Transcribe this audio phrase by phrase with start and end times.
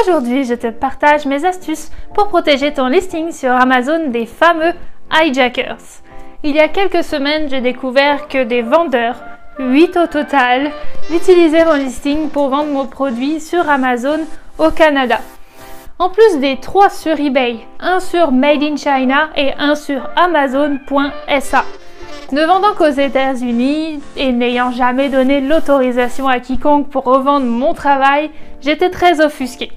[0.00, 4.72] Aujourd'hui, je te partage mes astuces pour protéger ton listing sur Amazon des fameux
[5.12, 6.00] hijackers.
[6.42, 9.16] Il y a quelques semaines, j'ai découvert que des vendeurs,
[9.58, 10.70] 8 au total,
[11.12, 14.20] utilisaient mon listing pour vendre mon produit sur Amazon
[14.56, 15.18] au Canada.
[15.98, 21.64] En plus des 3 sur eBay, 1 sur Made in China et 1 sur Amazon.sa.
[22.32, 28.30] Ne vendant qu'aux États-Unis et n'ayant jamais donné l'autorisation à quiconque pour revendre mon travail,
[28.62, 29.70] j'étais très offusquée.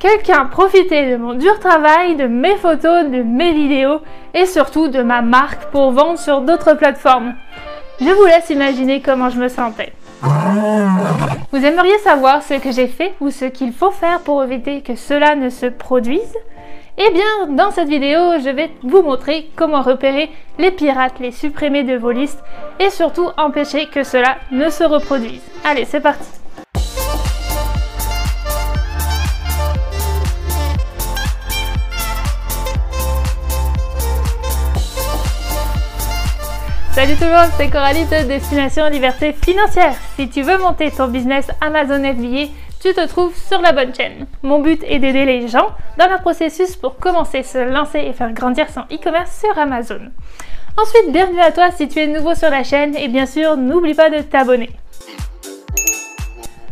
[0.00, 4.00] Quelqu'un profitait de mon dur travail, de mes photos, de mes vidéos
[4.32, 7.34] et surtout de ma marque pour vendre sur d'autres plateformes.
[8.00, 9.92] Je vous laisse imaginer comment je me sentais.
[10.22, 14.94] Vous aimeriez savoir ce que j'ai fait ou ce qu'il faut faire pour éviter que
[14.94, 16.36] cela ne se produise?
[16.96, 21.82] Eh bien, dans cette vidéo, je vais vous montrer comment repérer les pirates, les supprimer
[21.82, 22.42] de vos listes
[22.78, 25.42] et surtout empêcher que cela ne se reproduise.
[25.64, 26.37] Allez, c'est parti
[36.98, 39.94] Salut tout le monde, c'est Coralie de Destination Liberté Financière.
[40.16, 42.50] Si tu veux monter ton business Amazon FBA,
[42.82, 44.26] tu te trouves sur la bonne chaîne.
[44.42, 48.32] Mon but est d'aider les gens dans leur processus pour commencer, se lancer et faire
[48.32, 50.10] grandir son e-commerce sur Amazon.
[50.76, 53.94] Ensuite, bienvenue à toi si tu es nouveau sur la chaîne et bien sûr, n'oublie
[53.94, 54.70] pas de t'abonner.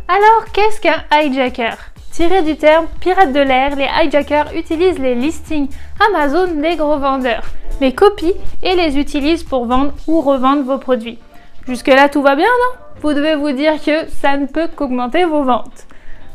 [0.08, 1.76] Alors, qu'est-ce qu'un hijacker?
[2.16, 5.68] Tiré du terme pirate de l'air, les hijackers utilisent les listings
[6.08, 7.44] Amazon des gros vendeurs
[7.80, 11.18] les copient et les utilisent pour vendre ou revendre vos produits.
[11.68, 12.78] Jusque-là, tout va bien, non?
[13.02, 15.86] Vous devez vous dire que ça ne peut qu'augmenter vos ventes.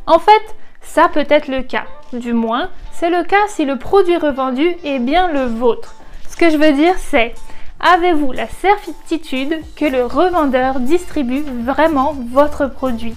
[0.06, 1.86] En fait, ça peut être le cas.
[2.14, 5.96] Du moins, c'est le cas si le produit revendu est bien le vôtre.
[6.30, 7.34] Ce que je veux dire, c'est
[7.80, 13.16] avez-vous la certitude que le revendeur distribue vraiment votre produit?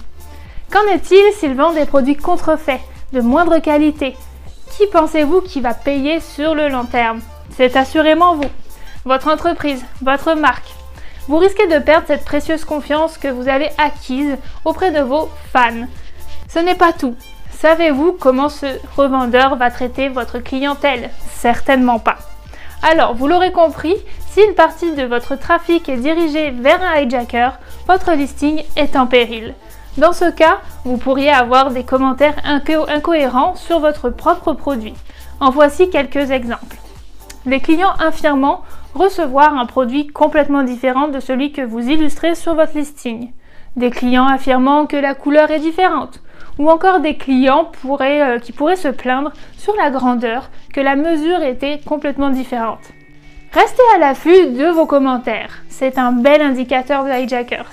[0.71, 2.81] Qu'en est-il s'il vend des produits contrefaits,
[3.13, 4.15] de moindre qualité?
[4.75, 7.21] Qui pensez-vous qui va payer sur le long terme?
[7.51, 8.49] C'est assurément vous,
[9.05, 10.73] votre entreprise, votre marque.
[11.27, 15.87] Vous risquez de perdre cette précieuse confiance que vous avez acquise auprès de vos fans.
[16.49, 17.15] Ce n'est pas tout.
[17.51, 18.65] Savez-vous comment ce
[18.97, 21.09] revendeur va traiter votre clientèle?
[21.35, 22.17] Certainement pas.
[22.83, 23.95] Alors, vous l'aurez compris,
[24.31, 27.51] si une partie de votre trafic est dirigée vers un hijacker,
[27.87, 29.55] votre listing est en péril.
[29.97, 34.93] Dans ce cas, vous pourriez avoir des commentaires incohérents sur votre propre produit.
[35.39, 36.77] En voici quelques exemples
[37.45, 38.61] les clients affirmant
[38.93, 43.31] recevoir un produit complètement différent de celui que vous illustrez sur votre listing.
[43.75, 46.21] Des clients affirmant que la couleur est différente.
[46.57, 51.43] Ou encore des clients euh, qui pourraient se plaindre sur la grandeur, que la mesure
[51.43, 52.79] était complètement différente.
[53.51, 55.63] Restez à l'affût de vos commentaires.
[55.67, 57.69] C'est un bel indicateur de hijackers.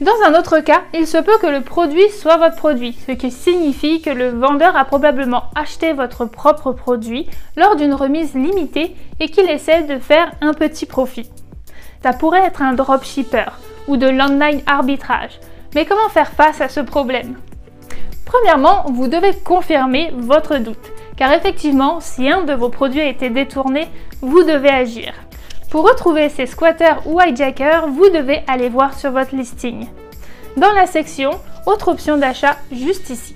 [0.00, 3.30] Dans un autre cas, il se peut que le produit soit votre produit, ce qui
[3.30, 9.28] signifie que le vendeur a probablement acheté votre propre produit lors d'une remise limitée et
[9.28, 11.30] qu'il essaie de faire un petit profit.
[12.02, 13.46] Ça pourrait être un dropshipper
[13.86, 15.38] ou de l'online arbitrage.
[15.76, 17.36] Mais comment faire face à ce problème?
[18.24, 23.30] Premièrement, vous devez confirmer votre doute, car effectivement, si un de vos produits a été
[23.30, 23.86] détourné,
[24.22, 25.14] vous devez agir.
[25.74, 29.88] Pour retrouver ces squatters ou hijackers, vous devez aller voir sur votre listing.
[30.56, 31.32] Dans la section
[31.66, 33.34] Autre option d'achat, juste ici.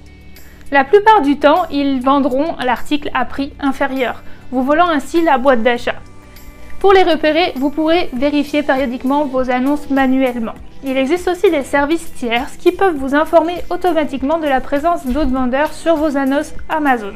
[0.70, 4.22] La plupart du temps, ils vendront l'article à prix inférieur,
[4.52, 5.96] vous volant ainsi la boîte d'achat.
[6.78, 10.54] Pour les repérer, vous pourrez vérifier périodiquement vos annonces manuellement.
[10.84, 15.32] Il existe aussi des services tiers qui peuvent vous informer automatiquement de la présence d'autres
[15.32, 17.14] vendeurs sur vos annonces Amazon.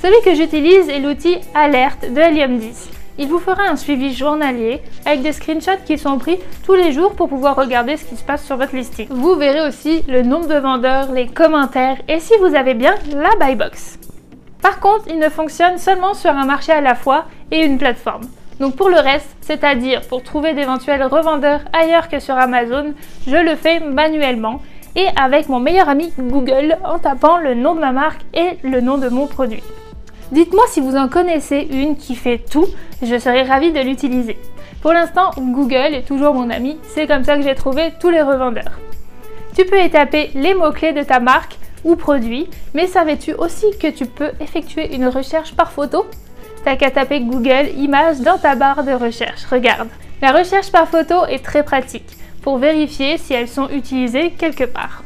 [0.00, 2.93] Celui que j'utilise est l'outil Alerte de Helium 10.
[3.16, 7.14] Il vous fera un suivi journalier avec des screenshots qui sont pris tous les jours
[7.14, 9.06] pour pouvoir regarder ce qui se passe sur votre listing.
[9.08, 13.30] Vous verrez aussi le nombre de vendeurs, les commentaires et si vous avez bien la
[13.38, 14.00] buy box.
[14.60, 18.24] Par contre, il ne fonctionne seulement sur un marché à la fois et une plateforme.
[18.58, 22.94] Donc pour le reste, c'est-à-dire pour trouver d'éventuels revendeurs ailleurs que sur Amazon,
[23.26, 24.60] je le fais manuellement
[24.96, 28.80] et avec mon meilleur ami Google en tapant le nom de ma marque et le
[28.80, 29.62] nom de mon produit.
[30.32, 32.66] Dites-moi si vous en connaissez une qui fait tout,
[33.02, 34.38] je serais ravie de l'utiliser.
[34.80, 38.22] Pour l'instant, Google est toujours mon ami, c'est comme ça que j'ai trouvé tous les
[38.22, 38.78] revendeurs.
[39.56, 43.88] Tu peux y taper les mots-clés de ta marque ou produit, mais savais-tu aussi que
[43.88, 46.06] tu peux effectuer une recherche par photo?
[46.64, 49.44] T'as qu'à taper Google Images dans ta barre de recherche.
[49.44, 49.88] Regarde.
[50.22, 55.04] La recherche par photo est très pratique pour vérifier si elles sont utilisées quelque part.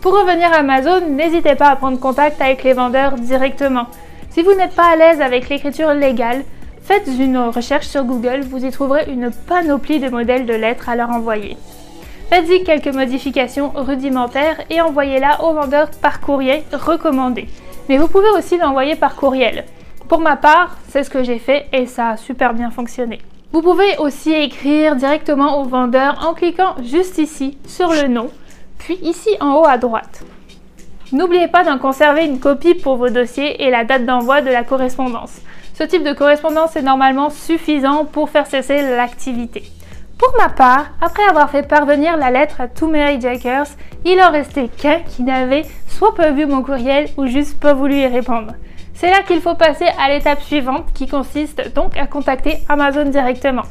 [0.00, 3.86] Pour revenir à Amazon, n'hésitez pas à prendre contact avec les vendeurs directement.
[4.34, 6.42] Si vous n'êtes pas à l'aise avec l'écriture légale,
[6.82, 10.96] faites une recherche sur Google, vous y trouverez une panoplie de modèles de lettres à
[10.96, 11.56] leur envoyer.
[12.30, 17.46] Faites-y quelques modifications rudimentaires et envoyez-la au vendeur par courrier recommandé.
[17.88, 19.66] Mais vous pouvez aussi l'envoyer par courriel.
[20.08, 23.20] Pour ma part, c'est ce que j'ai fait et ça a super bien fonctionné.
[23.52, 28.30] Vous pouvez aussi écrire directement au vendeur en cliquant juste ici sur le nom,
[28.78, 30.24] puis ici en haut à droite.
[31.14, 34.64] N'oubliez pas d'en conserver une copie pour vos dossiers et la date d'envoi de la
[34.64, 35.40] correspondance.
[35.72, 39.62] Ce type de correspondance est normalement suffisant pour faire cesser l'activité.
[40.18, 43.68] Pour ma part, après avoir fait parvenir la lettre à tous mes hijackers,
[44.04, 47.94] il en restait qu'un qui n'avait soit pas vu mon courriel ou juste pas voulu
[47.94, 48.54] y répondre.
[48.94, 53.62] C'est là qu'il faut passer à l'étape suivante qui consiste donc à contacter Amazon directement.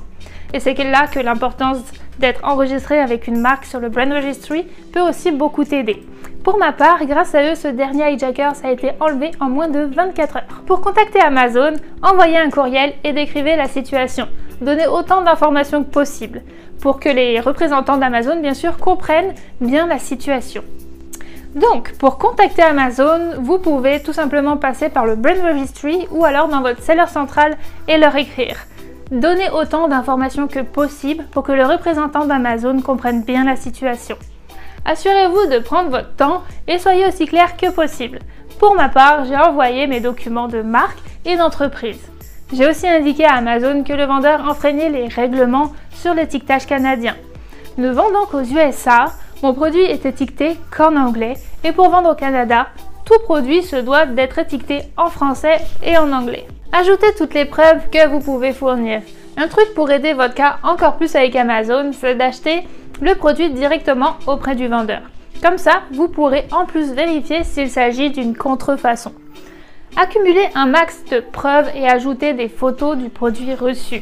[0.53, 1.79] Et c'est là que l'importance
[2.19, 6.03] d'être enregistré avec une marque sur le Brand Registry peut aussi beaucoup t'aider.
[6.43, 9.81] Pour ma part, grâce à eux, ce dernier hijacker a été enlevé en moins de
[9.81, 10.43] 24 heures.
[10.67, 14.27] Pour contacter Amazon, envoyez un courriel et décrivez la situation.
[14.59, 16.41] Donnez autant d'informations que possible
[16.81, 20.63] pour que les représentants d'Amazon, bien sûr, comprennent bien la situation.
[21.55, 26.49] Donc, pour contacter Amazon, vous pouvez tout simplement passer par le Brand Registry ou alors
[26.49, 27.55] dans votre seller central
[27.87, 28.57] et leur écrire.
[29.13, 34.17] Donnez autant d'informations que possible pour que le représentant d'Amazon comprenne bien la situation.
[34.85, 38.17] Assurez-vous de prendre votre temps et soyez aussi clair que possible.
[38.57, 42.01] Pour ma part, j'ai envoyé mes documents de marque et d'entreprise.
[42.53, 47.15] J'ai aussi indiqué à Amazon que le vendeur enfreignait les règlements sur l'étiquetage canadien.
[47.77, 49.13] Ne vendant qu'aux USA,
[49.43, 52.65] mon produit est étiqueté qu'en anglais et pour vendre au Canada,
[53.13, 56.47] tout produit se doit d'être étiqueté en français et en anglais.
[56.71, 59.01] Ajoutez toutes les preuves que vous pouvez fournir.
[59.37, 62.63] Un truc pour aider votre cas encore plus avec Amazon, c'est d'acheter
[63.01, 65.01] le produit directement auprès du vendeur.
[65.43, 69.11] Comme ça, vous pourrez en plus vérifier s'il s'agit d'une contrefaçon.
[69.95, 74.01] Accumulez un max de preuves et ajoutez des photos du produit reçu.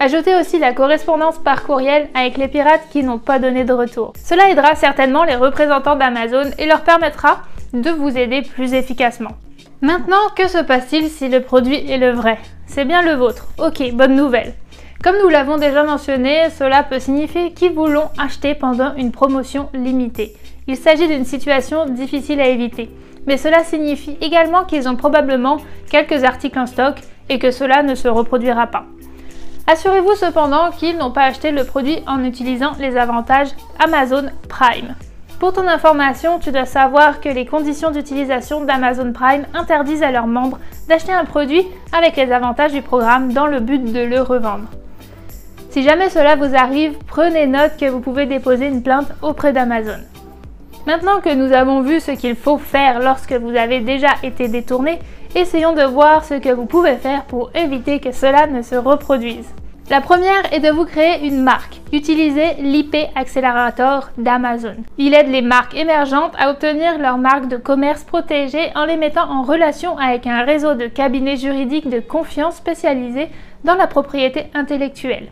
[0.00, 4.12] Ajoutez aussi la correspondance par courriel avec les pirates qui n'ont pas donné de retour.
[4.24, 9.32] Cela aidera certainement les représentants d'Amazon et leur permettra de vous aider plus efficacement.
[9.82, 12.38] Maintenant, que se passe-t-il si le produit est le vrai?
[12.66, 13.48] C'est bien le vôtre.
[13.58, 14.54] Ok, bonne nouvelle.
[15.02, 19.70] Comme nous l'avons déjà mentionné, cela peut signifier qu'ils vous l'ont acheté pendant une promotion
[19.72, 20.36] limitée.
[20.66, 22.90] Il s'agit d'une situation difficile à éviter,
[23.26, 25.56] mais cela signifie également qu'ils ont probablement
[25.90, 26.96] quelques articles en stock
[27.30, 28.84] et que cela ne se reproduira pas.
[29.66, 34.94] Assurez-vous cependant qu'ils n'ont pas acheté le produit en utilisant les avantages Amazon Prime.
[35.40, 40.26] Pour ton information, tu dois savoir que les conditions d'utilisation d'Amazon Prime interdisent à leurs
[40.26, 44.68] membres d'acheter un produit avec les avantages du programme dans le but de le revendre.
[45.70, 50.00] Si jamais cela vous arrive, prenez note que vous pouvez déposer une plainte auprès d'Amazon.
[50.86, 54.98] Maintenant que nous avons vu ce qu'il faut faire lorsque vous avez déjà été détourné,
[55.34, 59.48] essayons de voir ce que vous pouvez faire pour éviter que cela ne se reproduise.
[59.90, 61.80] La première est de vous créer une marque.
[61.92, 64.76] Utilisez l'IP Accelerator d'Amazon.
[64.98, 69.28] Il aide les marques émergentes à obtenir leur marque de commerce protégée en les mettant
[69.28, 73.30] en relation avec un réseau de cabinets juridiques de confiance spécialisés
[73.64, 75.26] dans la propriété intellectuelle.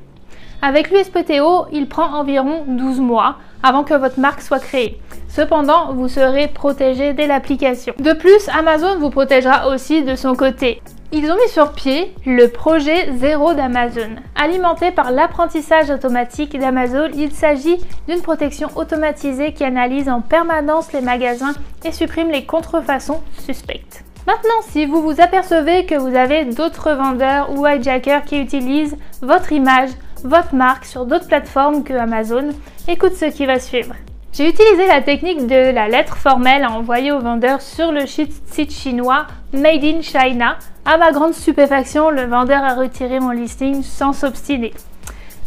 [0.61, 5.01] Avec l'USPTO, il prend environ 12 mois avant que votre marque soit créée.
[5.29, 7.95] Cependant, vous serez protégé dès l'application.
[8.01, 10.83] De plus, Amazon vous protégera aussi de son côté.
[11.11, 14.17] Ils ont mis sur pied le projet Zéro d'Amazon.
[14.37, 21.01] Alimenté par l'apprentissage automatique d'Amazon, il s'agit d'une protection automatisée qui analyse en permanence les
[21.01, 24.05] magasins et supprime les contrefaçons suspectes.
[24.27, 29.53] Maintenant, si vous vous apercevez que vous avez d'autres vendeurs ou hijackers qui utilisent votre
[29.53, 29.91] image,
[30.25, 32.51] votre marque sur d'autres plateformes que Amazon,
[32.87, 33.95] écoute ce qui va suivre.
[34.35, 38.71] J'ai utilisé la technique de la lettre formelle à envoyer au vendeur sur le site
[38.71, 40.59] chinois Made in China.
[40.91, 44.73] À ma grande stupéfaction, le vendeur a retiré mon listing sans s'obstiner.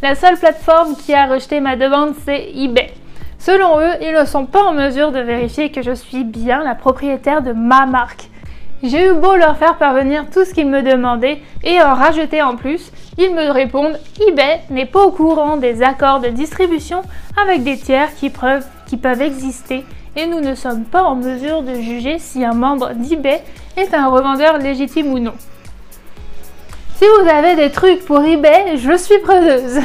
[0.04, 2.94] La seule plateforme qui a rejeté ma demande, c'est eBay.
[3.40, 6.76] Selon eux, ils ne sont pas en mesure de vérifier que je suis bien la
[6.76, 8.30] propriétaire de ma marque.
[8.84, 12.56] J'ai eu beau leur faire parvenir tout ce qu'ils me demandaient et en rajouter en
[12.56, 17.02] plus, ils me répondent eBay n'est pas au courant des accords de distribution
[17.42, 18.32] avec des tiers qui,
[18.86, 22.94] qui peuvent exister et nous ne sommes pas en mesure de juger si un membre
[22.94, 23.42] d'eBay
[23.78, 25.34] est un revendeur légitime ou non.
[26.98, 29.80] Si vous avez des trucs pour eBay, je suis preneuse.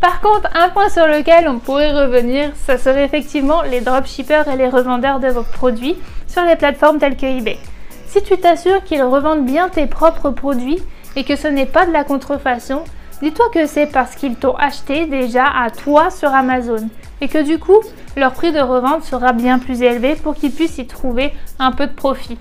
[0.00, 4.56] Par contre, un point sur lequel on pourrait revenir, ce serait effectivement les dropshippers et
[4.56, 5.96] les revendeurs de vos produits
[6.28, 7.58] sur les plateformes telles que eBay.
[8.06, 10.80] Si tu t'assures qu'ils revendent bien tes propres produits
[11.16, 12.84] et que ce n'est pas de la contrefaçon,
[13.22, 16.88] dis-toi que c'est parce qu'ils t'ont acheté déjà à toi sur Amazon
[17.20, 17.80] et que du coup,
[18.16, 21.86] leur prix de revente sera bien plus élevé pour qu'ils puissent y trouver un peu
[21.86, 22.38] de profit.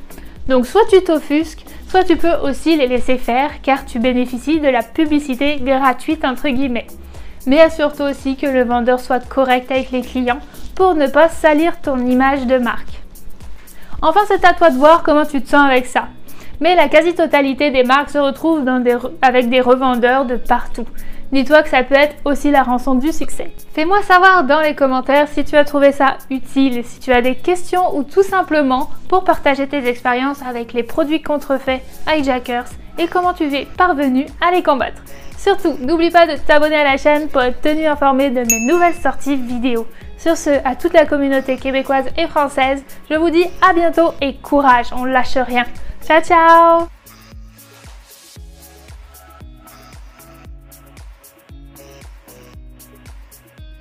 [0.47, 4.69] Donc soit tu t'offusques, soit tu peux aussi les laisser faire car tu bénéficies de
[4.69, 6.87] la publicité gratuite entre guillemets.
[7.45, 10.39] Mais assure-toi aussi que le vendeur soit correct avec les clients
[10.75, 13.01] pour ne pas salir ton image de marque.
[14.01, 16.07] Enfin, c'est à toi de voir comment tu te sens avec ça.
[16.59, 18.67] Mais la quasi-totalité des marques se retrouvent
[19.21, 20.85] avec des revendeurs de partout.
[21.31, 23.51] Dis-toi que ça peut être aussi la rançon du succès.
[23.73, 27.35] Fais-moi savoir dans les commentaires si tu as trouvé ça utile, si tu as des
[27.35, 33.33] questions ou tout simplement pour partager tes expériences avec les produits contrefaits hijackers et comment
[33.33, 35.01] tu es parvenu à les combattre.
[35.37, 38.95] Surtout, n'oublie pas de t'abonner à la chaîne pour être tenu informé de mes nouvelles
[38.95, 39.85] sorties vidéo.
[40.17, 44.35] Sur ce, à toute la communauté québécoise et française, je vous dis à bientôt et
[44.37, 45.65] courage, on lâche rien.
[46.01, 46.87] 小巧